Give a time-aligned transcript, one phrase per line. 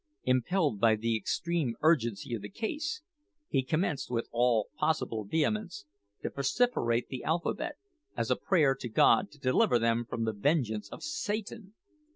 [0.23, 3.03] Impelled by the extreme urgency of the case,
[3.49, 5.85] he commenced, with all possible vehemence,
[6.23, 7.75] to vociferate the alphabet,
[8.17, 11.75] as a prayer to God to deliver them from the vengeance of Satan!